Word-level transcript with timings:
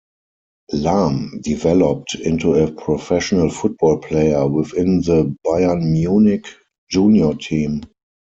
Lahm 0.73 1.39
developed 1.43 2.15
into 2.15 2.55
a 2.55 2.71
professional 2.71 3.51
football 3.51 3.99
player 3.99 4.47
within 4.47 5.01
the 5.01 5.35
Bayern 5.45 5.91
Munich 5.91 6.47
Junior 6.89 7.35
Team. 7.35 7.83